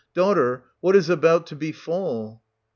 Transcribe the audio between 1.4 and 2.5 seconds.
to befall.'